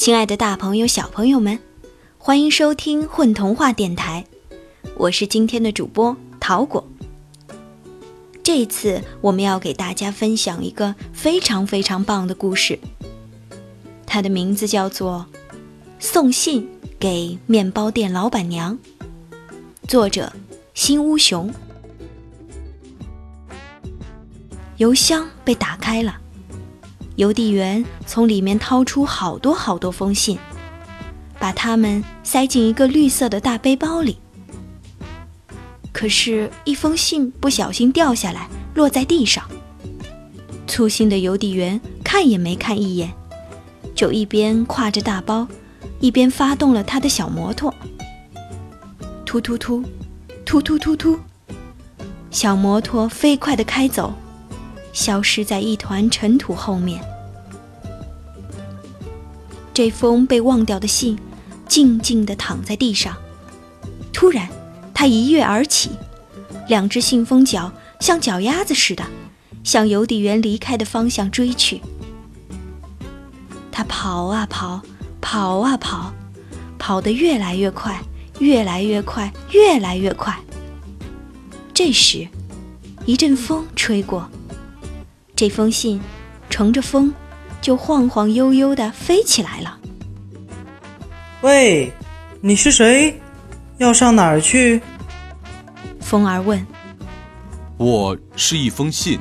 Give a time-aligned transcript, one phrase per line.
[0.00, 1.58] 亲爱的，大朋友、小朋友们，
[2.16, 4.24] 欢迎收听混童话电台，
[4.96, 6.82] 我是今天的主播桃果。
[8.42, 12.78] 这一次我们要给大家分享一个非常非常棒的故事，
[14.06, 15.26] 它的名字叫做
[15.98, 16.66] 《送信
[16.98, 18.78] 给面包店老板娘》，
[19.86, 20.32] 作者
[20.72, 21.52] 新乌熊。
[24.78, 26.19] 邮箱被打开了。
[27.20, 30.38] 邮递员从里面掏出好多好多封信，
[31.38, 34.16] 把它们塞进一个绿色的大背包里。
[35.92, 39.44] 可是，一封信不小心掉下来，落在地上。
[40.66, 43.12] 粗心的邮递员看也没看一眼，
[43.94, 45.46] 就一边挎着大包，
[46.00, 47.74] 一边发动了他的小摩托。
[49.26, 49.84] 突突突，
[50.46, 51.20] 突突突突，
[52.30, 54.10] 小摩托飞快地开走。
[54.92, 57.02] 消失在一团尘土后面。
[59.72, 61.18] 这封被忘掉的信，
[61.66, 63.16] 静静地躺在地上。
[64.12, 64.48] 突然，
[64.92, 65.90] 他一跃而起，
[66.68, 69.04] 两只信封脚像脚丫子似的，
[69.64, 71.80] 向邮递员离开的方向追去。
[73.72, 74.82] 他跑啊跑，
[75.20, 76.12] 跑啊跑，
[76.78, 78.02] 跑得越来越快，
[78.40, 80.38] 越来越快，越来越快。
[81.72, 82.28] 这时，
[83.06, 84.28] 一阵风吹过。
[85.40, 85.98] 这封信
[86.50, 87.14] 乘着风，
[87.62, 89.78] 就晃晃悠悠地飞起来了。
[91.40, 91.90] 喂，
[92.42, 93.18] 你是谁？
[93.78, 94.82] 要上哪儿去？
[95.98, 96.62] 风儿问。
[97.78, 99.18] 我是一封信，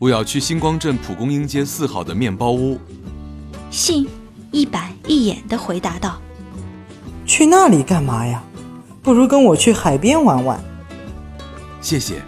[0.00, 2.80] 我要去星光镇蒲公英街四号的面包屋。
[3.70, 4.08] 信
[4.50, 6.20] 一板一眼地回答道
[7.24, 8.42] ：“去那里干嘛呀？
[9.00, 10.60] 不如跟我去海边玩玩。”
[11.80, 12.20] 谢谢，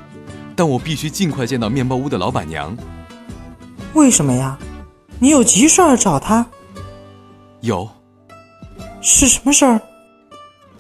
[0.55, 2.77] 但我必须尽快见到面包屋的老板娘。
[3.95, 4.59] 为什么呀？
[5.19, 6.47] 你有急事儿找他？
[7.61, 7.89] 有。
[9.01, 9.81] 是什么事儿？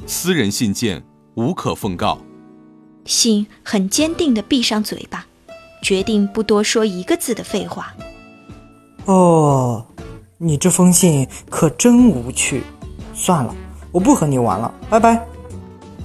[0.06, 1.02] 私人信件，
[1.34, 2.18] 无可奉告。
[3.04, 5.26] 信很坚定的闭上嘴巴，
[5.82, 7.94] 决定不多说一个字的废话。
[9.06, 9.86] 哦，
[10.36, 12.62] 你这封信可真无趣。
[13.14, 13.54] 算了，
[13.90, 15.26] 我不和你玩了，拜拜。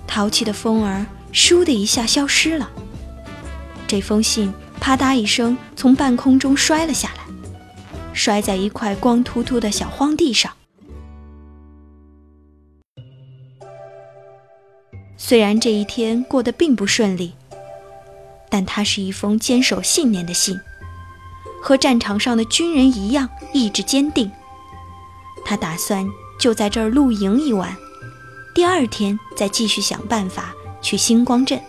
[0.07, 2.69] 淘气的风儿倏的一下消失了。
[3.87, 4.51] 这封信。
[4.83, 7.23] 啪嗒一声，从半空中摔了下来，
[8.11, 10.51] 摔在一块光秃秃的小荒地上。
[15.15, 17.33] 虽然这一天过得并不顺利，
[18.49, 20.59] 但它是一封坚守信念的信，
[21.61, 24.29] 和战场上的军人一样意志坚定。
[25.45, 26.05] 他打算
[26.37, 27.73] 就在这儿露营一晚，
[28.53, 31.61] 第二天再继续想办法去星光镇。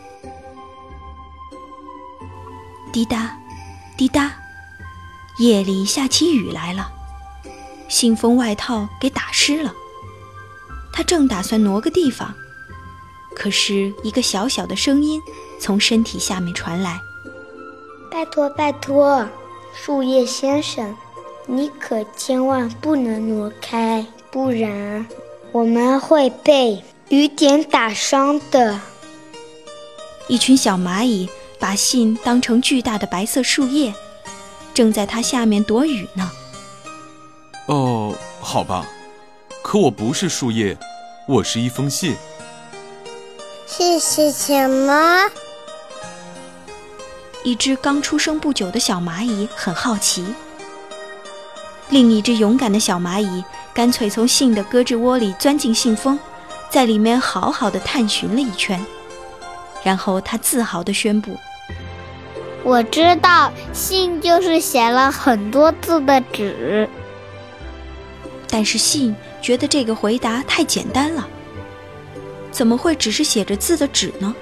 [2.95, 3.37] 滴答，
[3.97, 4.33] 滴答，
[5.41, 6.93] 夜里下起雨来了，
[7.89, 9.75] 信封外套给打湿了。
[10.93, 12.33] 他正打算挪个地方，
[13.35, 15.21] 可是一个小小的声音
[15.59, 17.01] 从身体下面传来
[18.13, 19.29] ：“拜托，拜托，
[19.75, 20.97] 树叶先生，
[21.47, 25.05] 你可千万不能挪开，不然
[25.51, 28.81] 我们会被雨点打伤的。”
[30.31, 31.29] 一群小蚂蚁。
[31.65, 33.95] 把信当成巨大的白色树叶，
[34.75, 36.31] 正在它下面躲雨呢。
[37.69, 38.87] 哦，好吧，
[39.63, 40.77] 可我不是树叶，
[41.27, 42.15] 我是一封信。
[43.67, 45.23] 信是什么？
[47.45, 50.23] 一只刚出生不久的小蚂蚁很好奇。
[51.89, 53.43] 另一只勇敢的小蚂蚁
[53.73, 56.19] 干脆从信的胳肢窝里钻进信封，
[56.69, 58.85] 在里面好好的探寻了一圈，
[59.83, 61.35] 然后它自豪地宣布。
[62.65, 66.89] 我知道，信就是写了很多字的纸。
[68.49, 71.29] 但是信觉得这个回答太简单了，
[72.51, 74.35] 怎么会只是写着字的纸呢？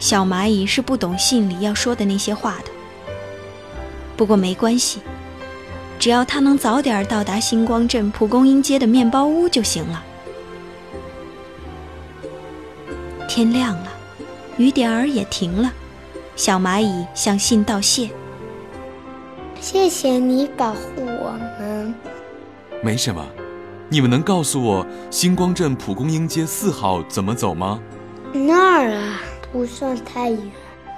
[0.00, 2.70] 小蚂蚁是不懂信里要说的那些话的。
[4.16, 5.00] 不过没关系，
[6.00, 10.02] 只要它能早点到达星光镇蒲公英街的面包屋就行了。
[13.28, 13.92] 天亮了，
[14.56, 15.72] 雨点儿也停了。
[16.38, 18.08] 小蚂蚁向信道谢
[19.60, 21.92] ：“谢谢你保护我们。”
[22.80, 23.26] 没什么，
[23.88, 27.80] 你们能告诉我星光镇蒲公英街四号怎么走吗？
[28.32, 29.20] 那儿啊，
[29.50, 30.40] 不算太远，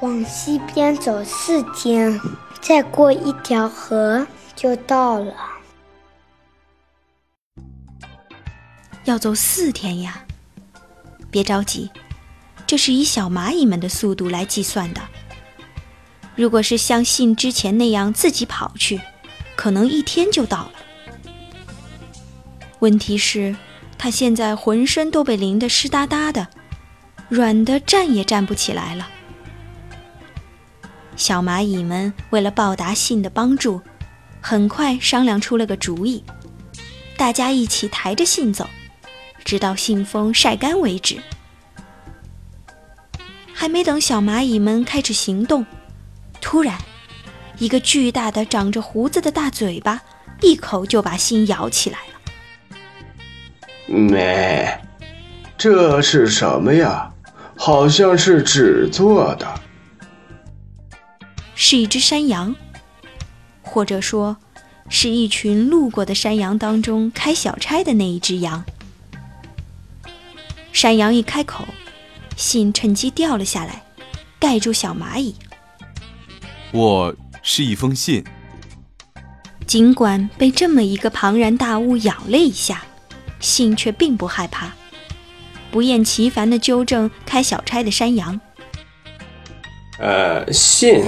[0.02, 2.20] 往西边走四天，
[2.60, 5.32] 再过一条河就到了。
[9.04, 10.22] 要走四天呀！
[11.31, 11.90] 别着急，
[12.66, 15.00] 这是以小蚂蚁们的速度来计算的。
[16.40, 18.98] 如果是像信之前那样自己跑去，
[19.56, 20.72] 可能一天就到了。
[22.78, 23.54] 问题是，
[23.98, 26.48] 他现在浑身都被淋得湿哒哒的，
[27.28, 29.06] 软的站也站不起来了。
[31.14, 33.78] 小蚂蚁们为了报答信的帮助，
[34.40, 36.25] 很快商量出了个主意，
[37.19, 38.66] 大家一起抬着信走，
[39.44, 41.19] 直到信封晒干为止。
[43.52, 45.66] 还没等小蚂蚁们开始行动，
[46.40, 46.76] 突然，
[47.58, 50.00] 一个巨大的长着胡子的大嘴巴
[50.40, 53.94] 一口就把信咬起来了。
[53.94, 54.69] 没，
[55.58, 57.12] 这是什么呀？
[57.56, 59.46] 好像是纸做的。
[61.54, 62.54] 是一只山羊，
[63.62, 64.37] 或者说，
[64.88, 68.64] 是一群路过的山羊当中开小差的那一只羊。
[70.72, 71.64] 山羊一开口。
[72.37, 73.82] 信趁机掉了下来，
[74.38, 75.37] 盖住小蚂蚁。
[76.72, 78.25] 我是一封信。
[79.67, 82.84] 尽管被这么一个庞然大物咬了一下，
[83.40, 84.72] 信却并不害怕，
[85.70, 88.40] 不厌其烦地纠正开小差的山羊
[89.99, 91.05] ：“呃，信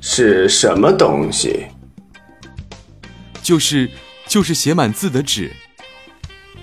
[0.00, 1.66] 是什么东西？
[3.42, 3.90] 就是
[4.26, 5.52] 就是写满字的纸。”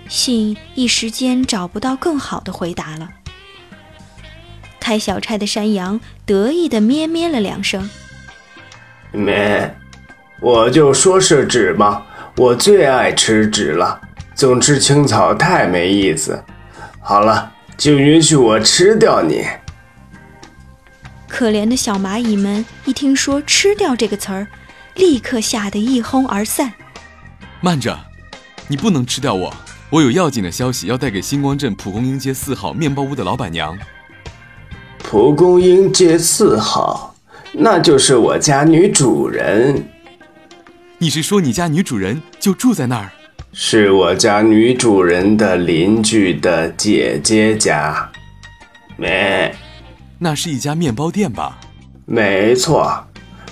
[0.08, 3.10] 信一时间找不到更好的回答了。
[4.80, 7.90] 开小差的山羊得意地咩咩了两声。
[9.16, 9.76] 咩，
[10.40, 12.04] 我就说是纸嘛，
[12.38, 14.00] 我最爱吃纸了。
[14.36, 16.44] 总吃青草太没意思。
[17.00, 19.46] 好了，就允许我吃掉你。
[21.28, 24.48] 可怜的小蚂蚁们一听说“吃掉”这个词儿，
[24.96, 26.74] 立刻吓得一哄而散。
[27.62, 27.98] 慢着，
[28.68, 29.54] 你不能吃掉我！
[29.90, 33.78] 我有要紧的消息要带给星光镇蒲公英街四号面包屋的老板娘。
[35.00, 37.15] 蒲公英街四号，
[37.58, 39.82] 那就是我家女主人。
[40.98, 43.10] 你是说你家女主人就住在那儿？
[43.54, 48.12] 是我家女主人的邻居的姐姐家。
[48.98, 49.56] 没，
[50.20, 51.58] 那是一家面包店吧？
[52.06, 53.06] 没错，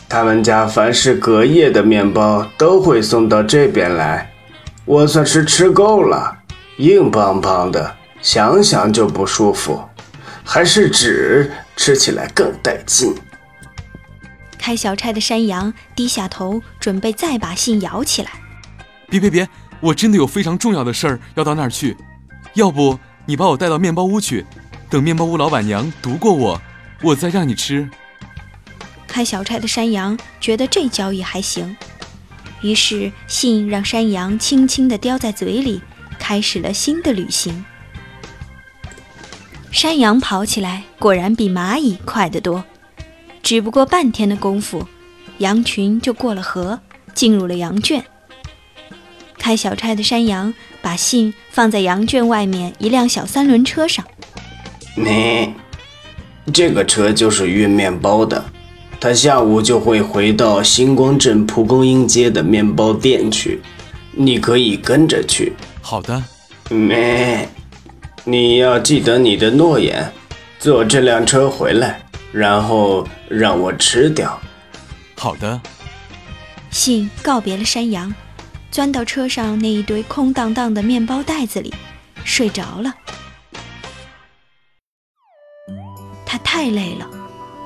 [0.09, 4.29] 他们家凡是隔夜的面包都会送到这边来。
[4.85, 6.37] 我算是吃够了，
[6.77, 9.81] 硬邦邦的，想想就不舒服。
[10.43, 13.15] 还是纸吃起来更带劲。
[14.63, 18.31] 开小差的山羊低下头，准备再把信咬起来。
[19.09, 19.45] 别别别！
[19.81, 21.97] 我真的有非常重要的事儿要到那儿去。
[22.53, 24.45] 要不你把我带到面包屋去，
[24.89, 26.61] 等面包屋老板娘读过我，
[27.01, 27.89] 我再让你吃。
[29.05, 31.75] 开小差的山羊觉得这交易还行，
[32.61, 35.81] 于是信让山羊轻轻地叼在嘴里，
[36.17, 37.65] 开始了新的旅行。
[39.73, 42.63] 山羊跑起来果然比蚂蚁快得多，
[43.43, 44.87] 只不过半天的功夫，
[45.39, 46.79] 羊群就过了河，
[47.13, 48.03] 进入了羊圈。
[49.37, 54.05] 开小差的山羊把信放在羊圈外面一辆小三轮车上。
[54.95, 55.53] 你，
[56.53, 58.45] 这个车就是运面包的，
[59.01, 63.61] 他下午就会回到星光镇蒲公英街的面包店去，
[64.13, 65.51] 你可以跟着去。
[65.81, 66.23] 好的。
[66.69, 67.45] 没。
[68.23, 70.09] 你要记得你的诺言，
[70.57, 72.02] 坐这辆车回来，
[72.33, 74.37] 然后让我吃掉。
[75.15, 75.61] 好的。
[76.71, 78.13] 信告别了山羊，
[78.71, 81.71] 钻到车上那一堆空荡荡的面包袋子里，
[82.25, 82.93] 睡着了。
[86.25, 87.07] 他太累了，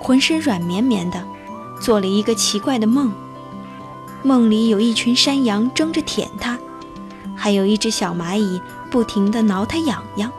[0.01, 1.23] 浑身软绵绵的，
[1.79, 3.11] 做了一个奇怪的梦。
[4.23, 6.59] 梦里有一群山羊争着舔他，
[7.33, 10.29] 还有一只小蚂蚁不停地挠他痒痒。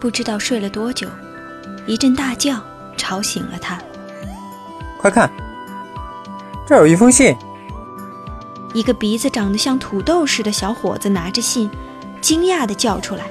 [0.00, 1.06] 不知道睡了多久，
[1.86, 2.60] 一阵大叫
[2.96, 3.78] 吵醒了他。
[4.98, 5.30] 快看，
[6.66, 7.36] 这儿有一封信。
[8.72, 11.68] 一个鼻子长得像土豆似的小伙子拿着信，
[12.20, 13.24] 惊讶地叫出来。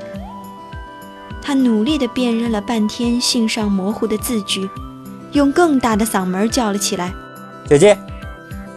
[1.42, 4.70] 他努力地辨认了半天信上模糊的字句，
[5.32, 7.12] 用更大的嗓门叫了起来
[7.68, 7.98] ：“姐姐，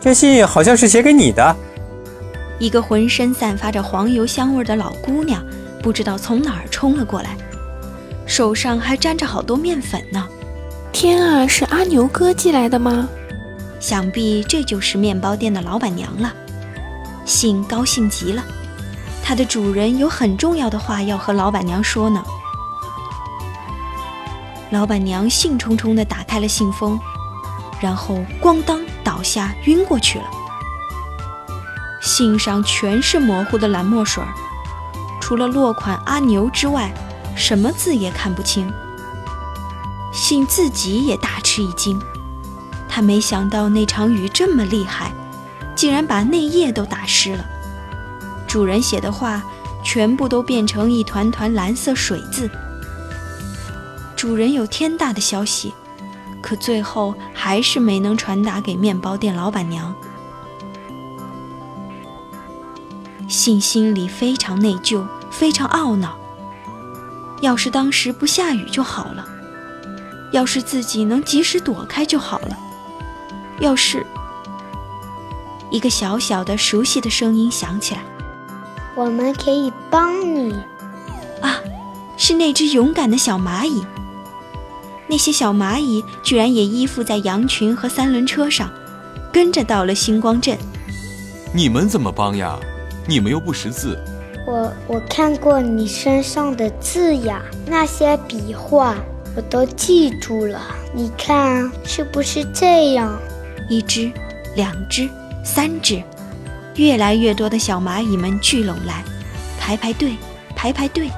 [0.01, 1.55] 这信好像是写给你的。”
[2.59, 5.45] 一个浑身散发着黄油香味的老姑娘，
[5.83, 7.37] 不知道从哪儿冲了过来。
[8.27, 10.27] 手上还沾着好多面粉呢！
[10.93, 13.09] 天啊，是阿牛哥寄来的吗？
[13.79, 16.33] 想必这就是面包店的老板娘了。
[17.25, 18.43] 信高兴极了，
[19.23, 22.23] 它的主人有很重要的话要和老板娘说呢。
[24.71, 26.99] 老板娘兴冲冲地打开了信封，
[27.81, 30.25] 然后咣当倒下，晕过去了。
[32.01, 34.25] 信上全是模糊的蓝墨水，
[35.21, 36.93] 除了落款阿牛之外。
[37.37, 38.73] 什么字也看不清，
[40.13, 42.01] 信自己也大吃一惊。
[42.89, 45.13] 他没想到那场雨这么厉害，
[45.75, 47.45] 竟然把内页都打湿了。
[48.47, 49.43] 主人写的话
[49.83, 52.49] 全部都变成一团团蓝色水渍。
[54.15, 55.75] 主人有天大的消息，
[56.41, 59.93] 可最后还是没能传达给面包店老板娘。
[63.29, 66.17] 信心里非常内疚，非常懊恼。
[67.45, 69.29] 要是当时不下雨就好了，
[70.33, 72.59] 要是自己能及时躲开就好了，
[73.61, 74.05] 要是……
[75.71, 78.01] 一个小小的、熟悉的声音响起来
[78.97, 80.55] ：“我们可以帮你。”
[81.43, 81.61] 啊，
[82.17, 83.85] 是那只勇敢的小蚂蚁。
[85.07, 88.71] 那些小蚂蚁居然也依附在羊群和三轮车上，
[89.31, 90.57] 跟着到了星光镇。
[91.53, 92.59] 你们怎么帮呀？
[93.07, 94.03] 你们又不识字。
[94.47, 98.95] 我我看过你身上的字呀，那些笔画
[99.35, 100.61] 我都记住了。
[100.93, 103.19] 你看是不是这样？
[103.71, 104.13] 一只，
[104.55, 105.09] 两只，
[105.43, 106.03] 三只，
[106.77, 109.03] 越来越多的小蚂蚁们聚拢来，
[109.59, 110.15] 排排队，
[110.55, 111.11] 排排队，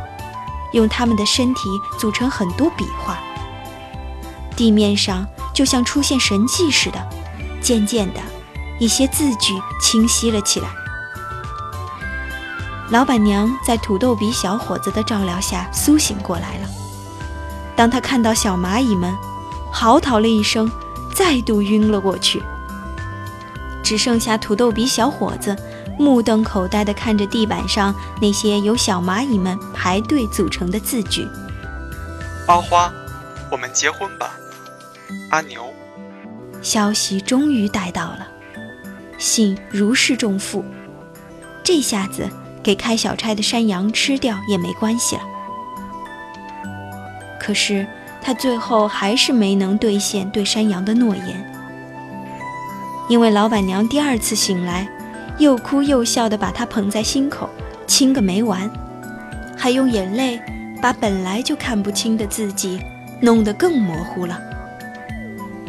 [0.73, 1.63] 用它们的身体
[1.99, 3.19] 组成很多笔画。
[4.55, 7.09] 地面上就像出现神迹似的，
[7.61, 8.21] 渐渐的，
[8.79, 9.53] 一些字句
[9.83, 10.69] 清晰了起来。
[12.89, 16.69] 老板娘在土豆鼻小伙子的照料下苏醒过来了。
[17.75, 19.13] 当她看到小蚂蚁们，
[19.73, 20.71] 嚎啕了一声，
[21.13, 22.43] 再度晕了过去。
[23.83, 25.57] 只剩下土豆鼻小伙子
[25.99, 31.27] 目瞪口呆地看着地板上那些由小蚂蚁们排队组成的字句
[32.47, 32.93] ：“阿花，
[33.51, 34.37] 我们结婚吧。”
[35.31, 35.73] 阿牛，
[36.63, 38.27] 消息终于带到了，
[39.19, 40.65] 信如释重负。
[41.63, 42.29] 这下子
[42.67, 45.23] 给开小差的山羊吃掉也没关系了。
[47.39, 47.87] 可是
[48.21, 51.55] 他最后还是没能兑现对山羊的诺言，
[53.09, 54.89] 因为老板娘第二次醒来，
[55.39, 57.49] 又哭又笑地把他捧在心口，
[57.87, 58.69] 亲个没完，
[59.57, 60.43] 还用眼泪
[60.83, 62.81] 把本来就看不清的字迹
[63.21, 64.41] 弄得更模糊了。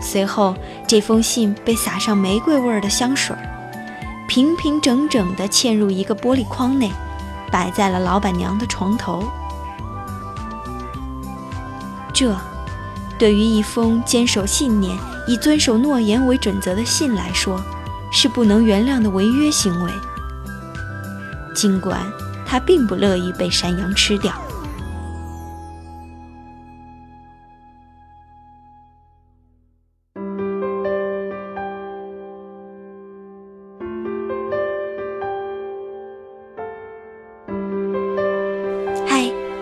[0.01, 0.55] 随后，
[0.87, 3.56] 这封信被撒上玫瑰味儿的香水儿，
[4.37, 6.91] 平平整整地嵌入一个玻璃框内，
[7.51, 9.23] 摆在了老板娘的床头。
[12.13, 12.35] 这，
[13.17, 17.59] 对于一封坚守信念、以遵守诺言为准则的信来说，
[18.11, 19.91] 是不能原谅的违约行为。
[21.55, 21.99] 尽管
[22.45, 24.31] 他并不乐意被山羊吃掉。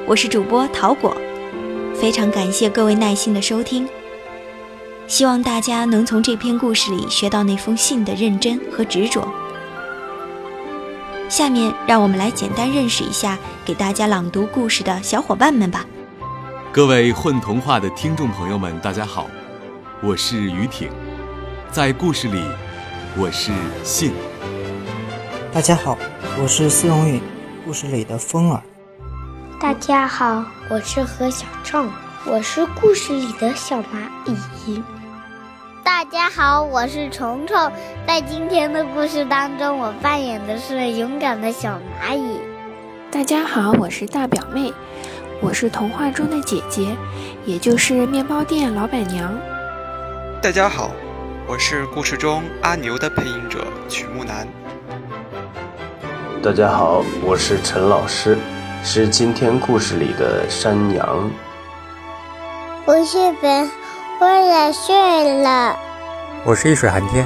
[0.07, 1.17] 我是主播桃果，
[2.00, 3.89] 非常感谢各位耐心的收听。
[5.07, 9.27] 希望大家能从这篇故事里学到那封信的认真和执着。
[11.27, 13.35] 下面让我们来简单认识一下
[13.65, 15.83] 给大家朗读故事的小伙伴们吧。
[16.71, 19.25] 各位混童话的听众朋友们，大家好，
[20.03, 20.88] 我是于挺，
[21.71, 22.43] 在故事里
[23.17, 23.51] 我是
[23.83, 24.13] 信。
[25.51, 25.97] 大家好，
[26.39, 27.19] 我是司荣允，
[27.65, 28.62] 故事里的风儿。
[29.65, 31.89] 大家好，我是何小畅，
[32.24, 34.84] 我是故事里的小蚂蚁。
[35.84, 37.72] 大家好，我是虫虫，
[38.05, 42.39] 在今天的故事当中，我扮演的是勇敢的小蚂蚁。
[43.10, 44.72] 大家好，我是大表妹，
[45.41, 46.95] 我是童话中的姐姐，
[47.43, 49.36] 也就是面包店老板娘。
[50.43, 50.91] 大家好，
[51.48, 54.48] 我是故事中阿牛的配音者曲木南。
[56.43, 58.38] 大家好，我是陈老师。
[58.88, 61.32] 是今天故事里的山羊。
[62.86, 63.72] 我是本，
[64.20, 65.75] 我也睡了。
[66.44, 67.25] 我是一水寒天。